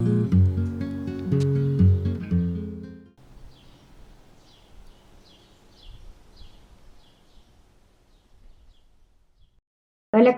[0.00, 0.08] Hola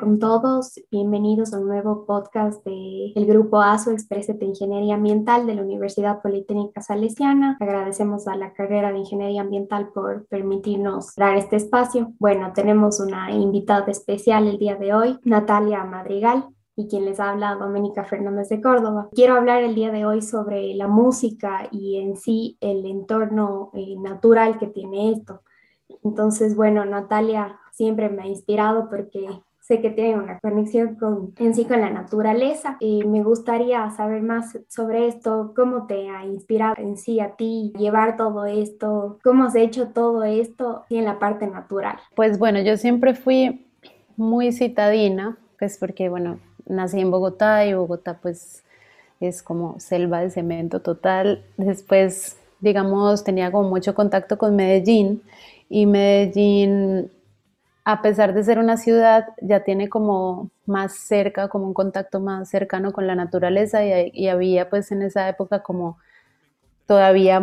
[0.00, 5.54] con todos, bienvenidos a un nuevo podcast del el grupo ASO Expresete Ingeniería Ambiental de
[5.54, 7.56] la Universidad Politécnica Salesiana.
[7.60, 12.12] Agradecemos a la carrera de Ingeniería Ambiental por permitirnos dar este espacio.
[12.18, 17.54] Bueno, tenemos una invitada especial el día de hoy, Natalia Madrigal y quien les habla,
[17.54, 19.08] Doménica Fernández de Córdoba.
[19.12, 23.96] Quiero hablar el día de hoy sobre la música y en sí el entorno eh,
[23.98, 25.42] natural que tiene esto.
[26.02, 29.28] Entonces, bueno, Natalia siempre me ha inspirado porque
[29.60, 32.76] sé que tiene una conexión con, en sí con la naturaleza.
[32.80, 37.72] Y me gustaría saber más sobre esto, cómo te ha inspirado en sí a ti
[37.78, 41.96] llevar todo esto, cómo has hecho todo esto en la parte natural.
[42.14, 43.66] Pues bueno, yo siempre fui
[44.16, 48.62] muy citadina, pues porque bueno, nací en Bogotá y Bogotá pues
[49.20, 51.44] es como selva de cemento total.
[51.56, 55.22] Después, digamos, tenía como mucho contacto con Medellín
[55.68, 57.10] y Medellín
[57.84, 62.48] a pesar de ser una ciudad, ya tiene como más cerca, como un contacto más
[62.48, 65.98] cercano con la naturaleza y, había pues en esa época como
[66.86, 67.40] todavía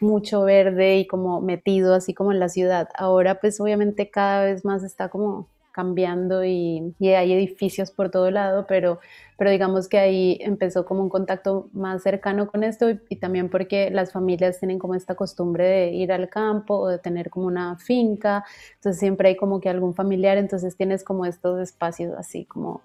[0.00, 2.88] mucho verde y como metido así como en la ciudad.
[2.96, 5.46] Ahora pues obviamente cada vez más está como
[5.76, 8.98] cambiando y, hay edificios por todo lado, pero,
[9.36, 13.90] pero digamos que ahí empezó como un contacto más cercano con esto y, también porque
[13.90, 17.76] las familias tienen como esta costumbre de ir al campo o de tener como una
[17.76, 18.42] finca,
[18.76, 22.80] entonces siempre hay como que algún familiar, entonces tienes como estos espacios así como...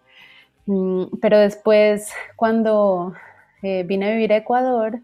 [0.65, 3.13] Mm, pero después cuando
[3.63, 4.99] eh, vine a vivir a Ecuador,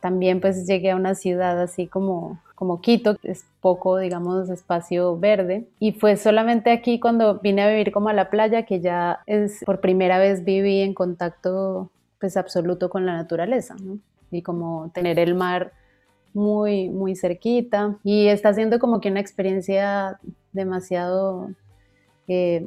[0.00, 5.66] también pues llegué a una ciudad así como como Quito, es poco, digamos, espacio verde.
[5.80, 9.62] Y fue solamente aquí cuando vine a vivir como a la playa que ya es
[9.64, 13.98] por primera vez viví en contacto pues absoluto con la naturaleza, ¿no?
[14.30, 15.72] Y como tener el mar
[16.32, 17.96] muy, muy cerquita.
[18.04, 20.18] Y está siendo como que una experiencia
[20.52, 21.50] demasiado
[22.28, 22.66] eh,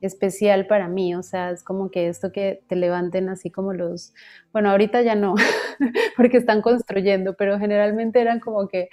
[0.00, 4.14] especial para mí, o sea, es como que esto que te levanten así como los,
[4.52, 5.34] bueno, ahorita ya no,
[6.16, 8.88] porque están construyendo, pero generalmente eran como que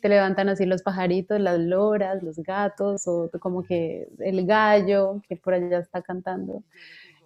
[0.00, 5.36] te levantan así los pajaritos, las loras, los gatos, o como que el gallo que
[5.36, 6.62] por allá está cantando.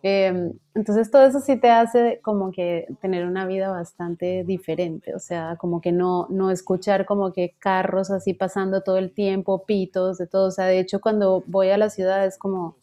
[0.02, 5.18] Em, entonces todo eso sí te hace como que tener una vida bastante diferente, o
[5.18, 10.18] sea, como que no, no escuchar como que carros así pasando todo el tiempo, pitos,
[10.18, 12.76] de todo, o sea, de hecho cuando voy a la ciudad es como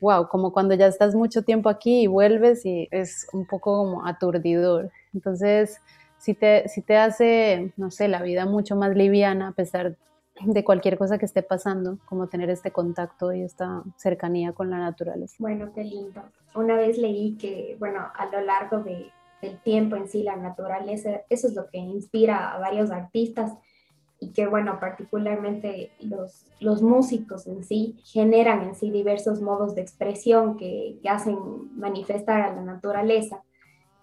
[0.00, 4.06] wow, como cuando ya estás mucho tiempo aquí y vuelves y es un poco como
[4.06, 4.90] aturdidor.
[5.14, 5.80] Entonces,
[6.18, 9.96] si te, si te hace, no sé, la vida mucho más liviana a pesar
[10.44, 14.78] de cualquier cosa que esté pasando, como tener este contacto y esta cercanía con la
[14.78, 15.36] naturaleza.
[15.38, 16.22] Bueno, qué lindo.
[16.54, 21.22] Una vez leí que, bueno, a lo largo de, del tiempo en sí, la naturaleza,
[21.30, 23.52] eso es lo que inspira a varios artistas
[24.18, 29.82] y que, bueno, particularmente los, los músicos en sí generan en sí diversos modos de
[29.82, 31.36] expresión que, que hacen
[31.76, 33.42] manifestar a la naturaleza.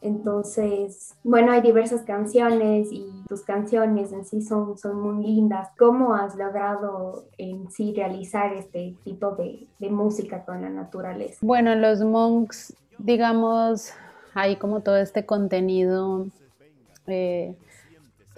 [0.01, 5.69] Entonces, bueno, hay diversas canciones y tus canciones en sí son, son muy lindas.
[5.77, 11.37] ¿Cómo has logrado en sí realizar este tipo de, de música con la naturaleza?
[11.41, 13.93] Bueno, los monks, digamos,
[14.33, 16.27] hay como todo este contenido
[17.07, 17.55] eh,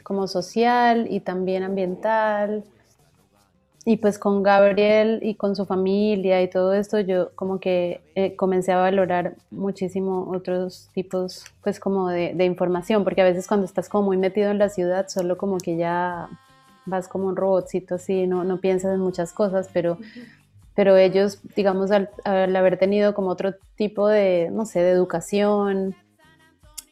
[0.06, 2.64] como social y también ambiental.
[3.86, 8.36] Y pues con Gabriel y con su familia y todo esto, yo como que eh,
[8.36, 13.90] comencé a valorar muchísimo otros tipos, pues como de, información, porque a veces cuando estás
[13.90, 16.30] como muy metido en la ciudad, solo como que ya
[16.86, 19.98] vas como un robotcito así, no, no piensas en muchas cosas, pero,
[20.76, 25.96] pero ellos, digamos, al, al, haber tenido como otro tipo de, no sé, de educación,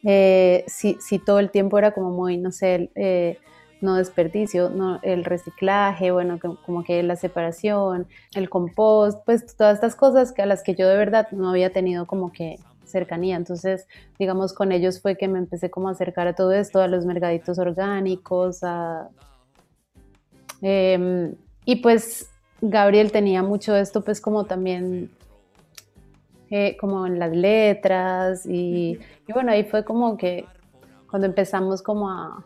[0.04, 3.38] eh, si, todo el tiempo era como muy, no sé, eh,
[3.80, 4.70] no desperdicio,
[5.02, 10.46] el reciclaje, bueno, como que la separación, el compost, pues todas estas cosas que a
[10.46, 13.36] las que yo de verdad no había tenido como que cercanía.
[13.36, 13.86] Entonces,
[14.18, 17.04] digamos, con ellos fue que me empecé como a acercar a todo esto, a los
[17.04, 19.08] mercaditos orgánicos, a...
[20.62, 21.34] Em,
[21.66, 22.30] y pues
[22.62, 25.10] Gabriel tenía mucho esto, pues como también
[26.50, 28.98] eh, como en las letras y,
[29.32, 30.44] bueno, ahí fue como que
[31.08, 32.44] cuando empezamos como a,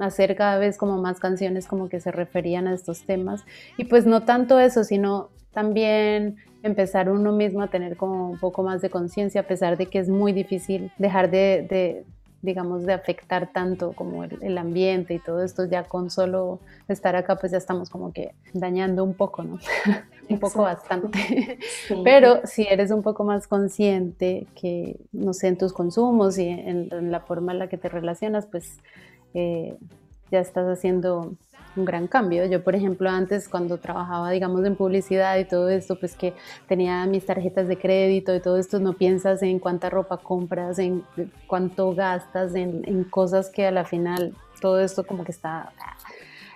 [0.00, 3.44] hacer cada vez como más canciones como que se referían a estos temas.
[3.76, 8.62] Y pues no tanto eso, sino también empezar uno mismo a tener como un poco
[8.62, 12.04] más de conciencia a pesar de que es muy difícil dejar de,
[12.40, 17.36] digamos, de afectar tanto como el, ambiente y todo esto, ya con solo estar acá,
[17.36, 19.58] pues ya estamos como que dañando un poco, ¿no?
[20.28, 21.58] un poco bastante.
[22.04, 27.10] Pero si eres un poco más consciente que, no sé, en tus consumos y en,
[27.10, 28.78] la forma en la que te relacionas, pues
[29.34, 29.76] eh,
[30.30, 31.34] ya estás haciendo
[31.78, 32.44] un gran cambio.
[32.46, 36.34] Yo, por ejemplo, antes cuando trabajaba, digamos, en publicidad y todo esto, pues que
[36.66, 41.02] tenía mis tarjetas de crédito y todo esto, no piensas en cuánta ropa compras, en
[41.46, 45.72] cuánto gastas, en, cosas que a la final todo esto como que está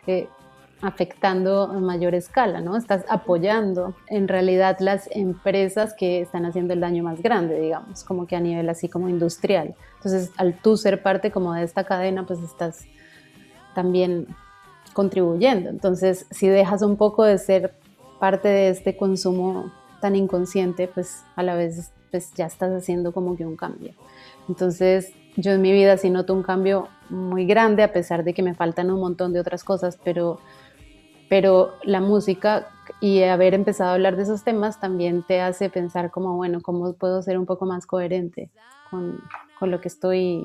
[0.07, 0.29] eh,
[0.83, 2.77] afectando a mayor escala, ¿no?
[2.77, 8.27] Estás apoyando en realidad las empresas que están haciendo el daño más grande, digamos, como
[8.27, 9.77] que a nivel así como industrial.
[9.97, 12.85] Entonces, al tú ser parte como de esta cadena, pues estás
[13.75, 14.27] también
[14.93, 15.71] contribuyendo.
[15.71, 17.75] Entonces, si dejas un poco de ser
[18.21, 23.37] parte de este consumo tan inconsciente, pues a la vez pues ya estás haciendo como
[23.37, 23.95] que un cambio.
[24.49, 28.43] Entonces, yo en mi vida sí noto un cambio muy grande, a pesar de que
[28.43, 30.39] me faltan un montón de otras cosas, pero,
[31.29, 32.69] pero la música
[33.01, 36.93] y haber empezado a hablar de esos temas también te hace pensar como, bueno, ¿cómo
[36.93, 38.51] puedo ser un poco más coherente
[38.91, 39.21] con,
[39.59, 40.45] con lo que estoy,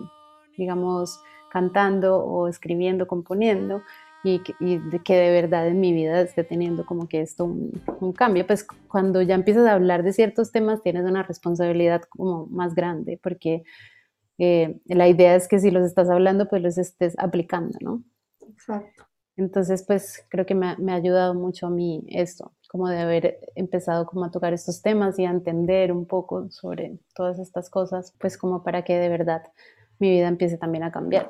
[0.57, 1.19] digamos,
[1.51, 3.81] cantando o escribiendo, componiendo?
[4.23, 8.45] Y, de que de verdad en mi vida esté teniendo como que esto un, cambio,
[8.45, 13.19] pues cuando ya empiezas a hablar de ciertos temas tienes una responsabilidad como más grande,
[13.21, 13.63] porque
[14.37, 18.03] eh, la idea es que si los estás hablando, pues los estés aplicando, ¿no?
[18.47, 19.05] Exacto.
[19.35, 23.39] Entonces, pues creo que me, me, ha ayudado mucho a mí esto, como de haber
[23.55, 28.15] empezado como a tocar estos temas y a entender un poco sobre todas estas cosas,
[28.19, 29.43] pues como para que de verdad
[29.99, 31.29] mi vida empiece también a cambiar.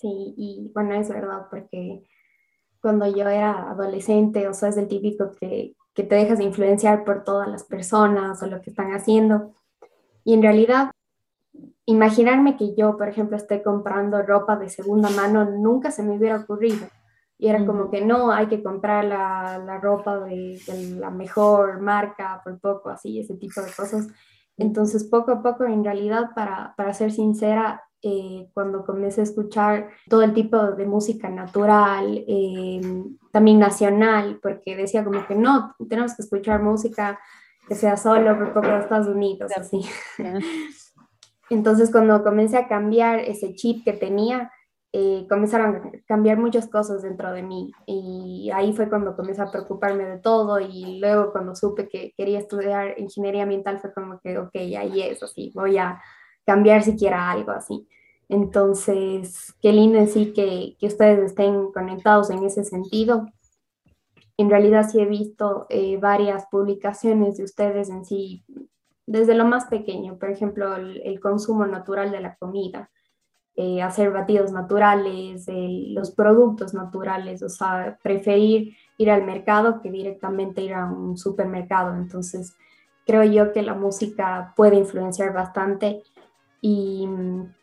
[0.00, 2.02] Sí, y bueno, es verdad, porque
[2.80, 7.22] cuando yo era adolescente, o sea, es el típico que, que te dejas influenciar por
[7.22, 9.54] todas las personas o lo que están haciendo.
[10.24, 10.92] Y en realidad,
[11.84, 16.36] imaginarme que yo, por ejemplo, esté comprando ropa de segunda mano, nunca se me hubiera
[16.36, 16.86] ocurrido.
[17.36, 21.80] Y era como que no, hay que comprar la, la ropa de, de, la mejor
[21.80, 24.08] marca por poco, así, ese tipo de cosas.
[24.56, 29.90] Entonces, poco a poco, en realidad, para, para ser sincera, eh, cuando comencé a escuchar
[30.08, 32.80] todo el tipo de música natural, eh,
[33.30, 37.20] también nacional, porque decía como que no, tenemos que escuchar música
[37.68, 39.80] que sea solo por poco de Estados Unidos, así.
[41.50, 44.50] Entonces cuando comencé a cambiar ese chip que tenía,
[44.92, 49.50] eh, comenzaron a cambiar muchas cosas dentro de mí y ahí fue cuando comencé a
[49.50, 54.38] preocuparme de todo y luego cuando supe que quería estudiar ingeniería ambiental fue como que,
[54.38, 56.00] ok, ahí es, así, voy a
[56.50, 57.86] cambiar siquiera algo así.
[58.28, 63.26] Entonces, qué lindo en que, que ustedes estén conectados en ese sentido.
[64.36, 68.44] En realidad sí he visto eh, varias publicaciones de ustedes en sí,
[69.06, 72.90] desde lo más pequeño, por ejemplo, el, consumo natural de la comida,
[73.54, 80.62] eh, hacer batidos naturales, los productos naturales, o sea, preferir ir al mercado que directamente
[80.62, 81.94] ir a un supermercado.
[81.94, 82.56] Entonces,
[83.06, 86.02] creo yo que la música puede influenciar bastante
[86.60, 87.54] y mm,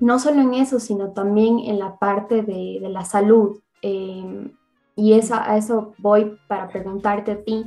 [0.00, 3.60] no solo en eso, sino también en la parte de, la salud.
[3.82, 4.52] Em,
[4.96, 7.64] y a eso voy para preguntarte a ti,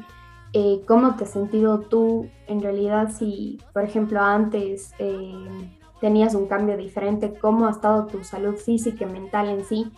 [0.53, 6.47] eh, ¿cómo te has sentido tú en realidad si, por ejemplo, antes em, tenías un
[6.47, 9.91] cambio diferente, cómo ha estado tu salud física y mental en sí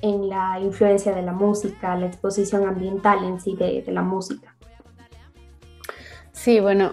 [0.00, 4.54] en la influencia de la música, la exposición ambiental en sí de la música?
[6.32, 6.92] Sí, bueno,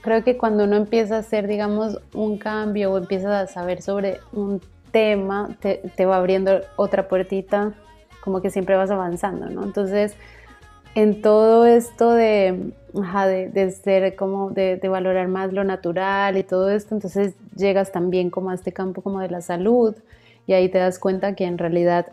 [0.00, 4.18] creo que cuando uno empieza a hacer, digamos, un cambio o empiezas a saber sobre
[4.32, 7.72] un tema, te, te va abriendo otra puertita,
[8.20, 9.64] como que siempre vas avanzando, ¿no?
[9.64, 10.16] Entonces,
[10.94, 16.42] en todo esto de, de, de, ser como de, de, valorar más lo natural y
[16.42, 19.94] todo esto, entonces llegas también como a este campo como de la salud
[20.46, 22.06] y ahí te das cuenta que en realidad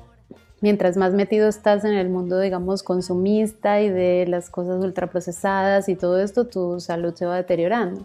[0.66, 5.96] mientras más metido estás en el mundo, digamos, consumista y de las cosas ultraprocesadas y
[5.96, 8.04] todo esto, tu salud se va deteriorando.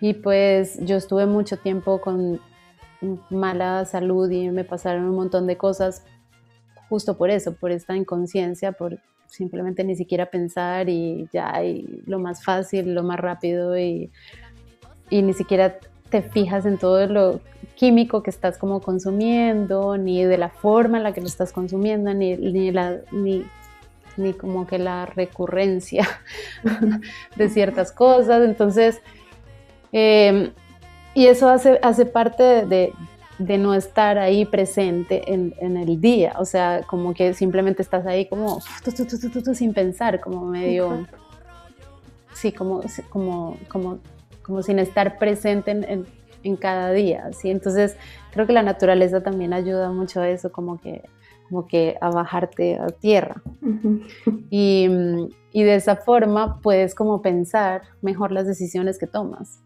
[0.00, 2.40] Y pues yo estuve mucho tiempo con
[3.30, 6.04] mala salud y me pasaron un montón de cosas
[6.88, 12.20] justo por eso, por esta inconsciencia, por simplemente ni siquiera pensar y ya, y lo
[12.20, 14.12] más fácil, lo más rápido y,
[15.10, 17.40] y ni siquiera te fijas en todo lo
[17.76, 22.12] químico que estás como consumiendo, ni de la forma en la que lo estás consumiendo,
[22.12, 23.44] ni, ni, la, ni,
[24.16, 26.06] ni como que la recurrencia
[27.36, 28.42] de ciertas cosas.
[28.44, 29.00] Entonces,
[29.92, 30.50] em,
[31.14, 32.92] y eso hace, hace parte de,
[33.38, 38.06] de, no estar ahí presente en, en, el día, o sea, como que simplemente estás
[38.06, 38.60] ahí como
[39.54, 41.06] sin pensar, como medio,
[42.34, 43.98] sí, como, como, como,
[44.48, 46.06] como sin estar presente en
[46.42, 47.50] en cada día, ¿sí?
[47.50, 47.96] Entonces
[48.32, 51.02] creo que la naturaleza también ayuda mucho a eso, como que,
[51.48, 53.42] como que a bajarte a tierra.
[54.50, 54.88] y,
[55.52, 59.60] y de esa forma puedes como pensar mejor las decisiones que tomas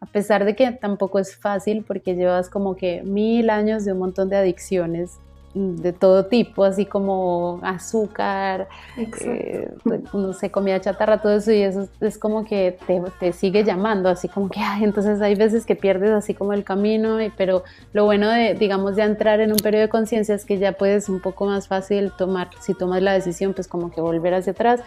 [0.00, 4.00] a pesar de que tampoco es fácil porque llevas como que mil años de un
[4.00, 5.18] montón de adicciones
[5.54, 9.70] de todo tipo, así como azúcar, eh,
[10.14, 12.78] no sé, comida chatarra, todo eso, y eso es como que
[13.20, 16.64] te, sigue llamando, así como que, ay, entonces hay veces que pierdes así como el
[16.64, 20.44] camino, y, pero lo bueno de, digamos, de entrar en un periodo de conciencia es
[20.46, 24.00] que ya puedes un poco más fácil tomar, si tomas la decisión, pues como que
[24.00, 24.80] volver hacia atrás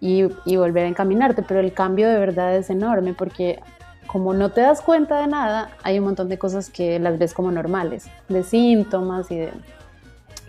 [0.00, 3.60] y, y volver a encaminarte, pero el cambio de verdad es enorme porque
[4.06, 7.34] como no te das cuenta de nada, hay un montón de cosas que las ves
[7.34, 9.52] como normales, de síntomas y de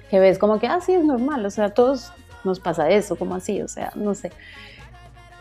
[0.09, 2.11] que ves como que, ah, sí, es normal, o sea, a todos
[2.43, 4.31] nos pasa eso, como así, o sea, no sé.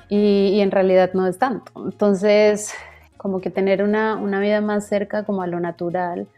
[0.08, 1.73] Y, en realidad no es tanto.
[1.85, 2.73] Entonces,
[3.16, 6.28] como que tener una, una vida más cerca como a lo natural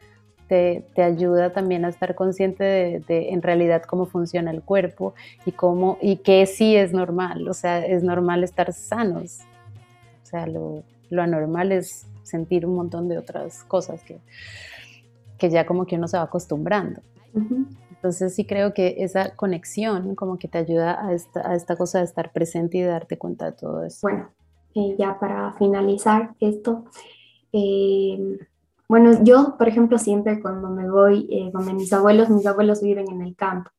[0.49, 2.65] te, te ayuda también a estar consciente
[3.07, 7.55] de, en realidad cómo funciona el cuerpo y cómo y que sí es normal, o
[7.55, 9.41] sea, es normal estar sanos.
[10.23, 14.21] O sea, lo, lo anormal es sentir un montón de otras cosas que,
[15.39, 17.01] que ya como que uno se va acostumbrando.
[17.91, 21.99] Entonces sí creo que esa conexión como que te ayuda a esta, a esta cosa
[21.99, 24.01] de estar presente y de darte cuenta de todo eso.
[24.03, 24.31] Bueno,
[24.75, 26.85] eh, ya para finalizar esto,
[27.53, 28.39] eh,
[28.89, 33.11] bueno, yo por ejemplo siempre cuando me voy eh, con mis abuelos, mis abuelos viven
[33.11, 33.71] en el campo.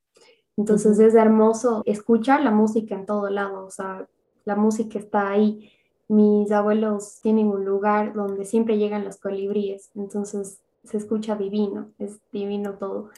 [0.58, 4.06] Entonces es hermoso escuchar la música en todo lado, o sea,
[4.44, 5.72] la música está ahí
[6.10, 12.20] mis abuelos tienen un lugar donde siempre llegan los colibríes, entonces se escucha divino, es
[12.32, 13.10] divino todo.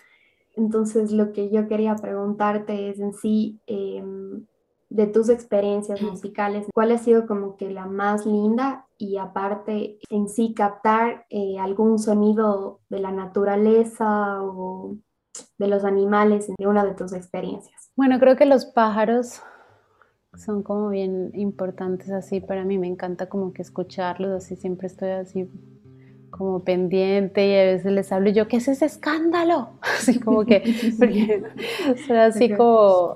[0.55, 4.45] Entonces lo que yo quería preguntarte es en sí, em,
[4.89, 8.86] de tus experiencias musicales, ¿cuál ha sido como que la más linda?
[8.98, 14.98] Y aparte, en sí captar eh, algún sonido de la naturaleza o
[15.57, 17.89] de los animales de una de tus experiencias.
[17.95, 19.41] Bueno, creo que los pájaros
[20.38, 25.09] son como bien importantes así para mí, me encanta como que escucharlos, así siempre estoy
[25.09, 25.50] así
[26.29, 29.71] como pendiente y a veces les hablo y yo, ¿qué es ese escándalo?
[29.81, 30.63] Así como que,
[30.97, 31.43] porque
[32.07, 33.15] soy así como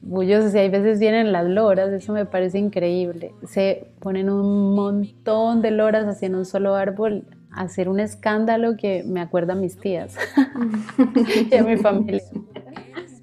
[0.00, 3.34] bullosos y hay veces vienen las loras, eso me parece increíble.
[3.46, 8.76] Se ponen un montón de loras así en un solo árbol a hacer un escándalo
[8.76, 10.16] que me acuerda a mis tías
[11.50, 12.22] y a mi familia,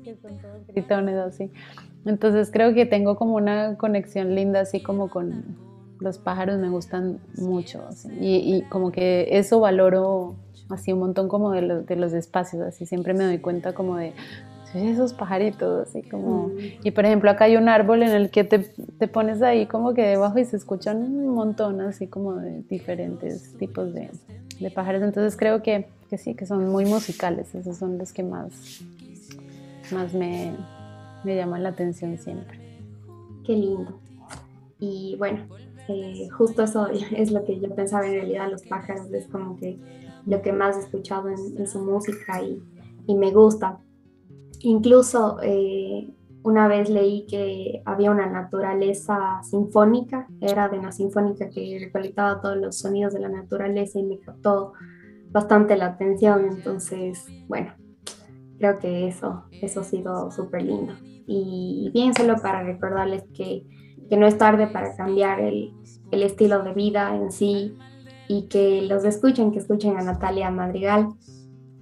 [0.03, 1.51] que son todos gritones así.
[2.05, 5.43] Entonces creo que tengo como una conexión linda así como con
[5.99, 7.83] los pájaros, me gustan mucho.
[8.19, 10.35] Y, como que eso valoro
[10.69, 14.13] así un montón como de, los espacios, así siempre me doy cuenta como de
[14.73, 16.51] esos pajaritos, así como...
[16.83, 19.93] Y por ejemplo acá hay un árbol en el que te, te, pones ahí como
[19.93, 24.09] que debajo y se escuchan un montón así como de diferentes tipos de,
[24.59, 25.01] de pájaros.
[25.01, 28.81] Entonces creo que, que sí, que son muy musicales, esos son los que más,
[29.91, 30.51] más me,
[31.25, 32.79] me llama la atención siempre.
[33.43, 33.99] Qué lindo.
[34.79, 35.45] Y bueno,
[35.87, 39.79] eh, justo eso es lo que yo pensaba en realidad, los pájaros es como que
[40.25, 42.61] lo que más he escuchado en, su música y,
[43.05, 43.77] y, me gusta.
[44.61, 46.11] Incluso eh,
[46.43, 52.57] una vez leí que había una naturaleza sinfónica, era de una sinfónica que recolectaba todos
[52.57, 54.73] los sonidos de la naturaleza y me captó
[55.29, 57.73] bastante la atención, entonces, bueno,
[58.57, 60.93] creo que eso, eso ha sido súper lindo.
[61.27, 63.65] Y bien, solo para recordarles que,
[64.09, 65.73] que no es tarde para cambiar el,
[66.11, 67.77] el, estilo de vida en sí
[68.27, 71.09] y que los escuchen, que escuchen a Natalia Madrigal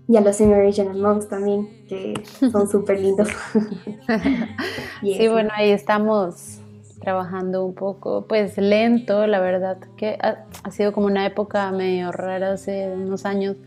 [0.07, 2.13] y a los Original Monks también, que
[2.51, 3.29] son súper lindos.
[5.01, 6.59] sí, bueno, ahí estamos
[6.99, 12.11] trabajando un poco, pues lento, la verdad, que ha, ha, sido como una época medio
[12.11, 13.57] rara hace unos años,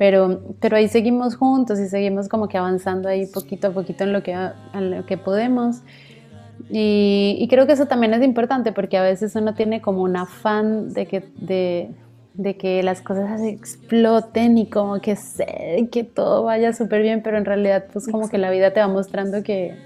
[0.00, 4.14] pero, pero ahí seguimos juntos y seguimos como que avanzando ahí poquito a poquito en
[4.14, 5.82] lo que, en lo que podemos.
[6.70, 10.16] Y, y, creo que eso también es importante porque a veces uno tiene como un
[10.16, 11.90] afán de que, de,
[12.32, 17.36] de que las cosas exploten y como que, sé, que todo vaya súper bien, pero
[17.36, 19.76] en realidad pues como que la vida te va mostrando que,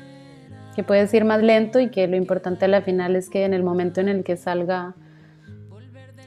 [0.77, 3.65] que puedes ir más lento y que lo importante al final es que en el
[3.65, 4.95] momento en el que salga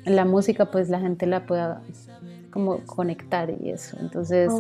[0.04, 1.82] la música pues la gente la pueda
[2.52, 3.98] como conectar y eso.
[4.00, 4.52] Entonces,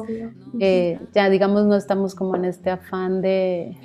[0.59, 3.75] eh, ya digamos, no estamos como en este afán de,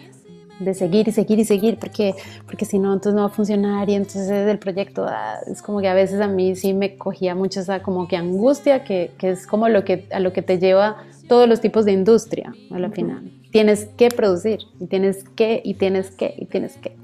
[0.60, 2.14] de, seguir y seguir y seguir, porque,
[2.46, 5.80] porque si no, entonces no va a funcionar y entonces el proyecto ah, es como
[5.80, 9.30] que a veces a mí sí me cogía mucho esa como que angustia, que, que,
[9.30, 12.78] es como lo que, a lo que te lleva todos los tipos de industria a
[12.78, 13.30] la final.
[13.50, 16.96] Tienes que producir y tienes que y tienes que y tienes que.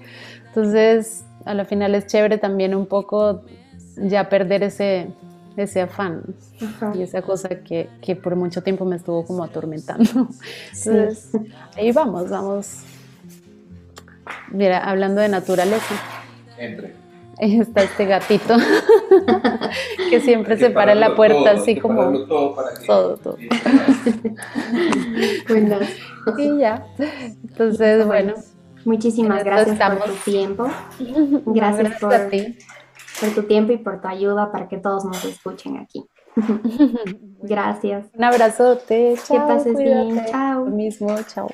[0.47, 3.43] Entonces, a la final es chévere también un poco
[3.97, 5.09] ya perder ese,
[5.63, 6.23] ese afán
[6.95, 10.11] y esa cosa que, que, por mucho tiempo me estuvo como atormentando.
[10.69, 11.31] Entonces,
[11.77, 12.81] ahí vamos, vamos.
[14.51, 15.95] Mira, hablando de naturaleza.
[16.59, 16.95] Entre.
[17.39, 18.57] Está este gatito
[20.11, 22.85] que siempre se para en la puerta así como todo, para que...
[22.85, 23.37] todo, todo.
[25.49, 25.79] bueno.
[26.37, 26.85] Y ya.
[27.45, 28.35] Entonces, bueno.
[28.85, 30.71] Muchísimas gracias por tu tiempo.
[31.47, 32.31] Gracias, por,
[33.21, 36.05] por tu tiempo y por tu ayuda para que todos nos escuchen aquí.
[37.43, 38.07] Gracias.
[38.15, 39.15] Un abrazote.
[39.29, 40.25] que pases bien.
[40.27, 40.65] Chao.
[40.65, 41.09] Lo mismo.
[41.23, 41.49] Chao.